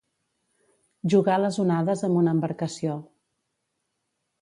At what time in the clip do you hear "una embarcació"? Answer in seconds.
2.25-2.99